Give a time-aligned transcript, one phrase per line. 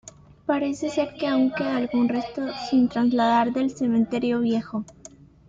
[0.47, 4.83] Parece ser que aún queda algún resto sin trasladar del cementerio viejo.